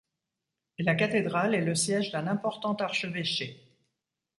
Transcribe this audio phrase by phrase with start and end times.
[0.79, 3.77] La cathédrale est le siège d'un important archevêché.